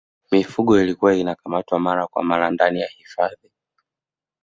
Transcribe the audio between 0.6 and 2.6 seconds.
imekuwa ikikamatwa mara kwa mara